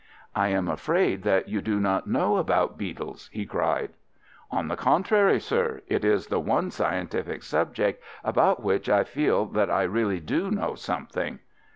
"I 0.35 0.47
am 0.47 0.67
afraid 0.67 1.21
that 1.21 1.47
you 1.47 1.61
do 1.61 1.79
not 1.79 2.07
know 2.07 2.37
about 2.37 2.75
beetles," 2.75 3.29
he 3.31 3.45
cried. 3.45 3.91
"On 4.49 4.67
the 4.67 4.75
contrary, 4.75 5.39
sir, 5.39 5.81
it 5.87 6.03
is 6.03 6.25
the 6.25 6.39
one 6.39 6.71
scientific 6.71 7.43
subject 7.43 8.03
about 8.23 8.63
which 8.63 8.89
I 8.89 9.03
feel 9.03 9.45
that 9.49 9.69
I 9.69 9.83
really 9.83 10.19
do 10.19 10.49
know 10.49 10.73
something." 10.73 11.37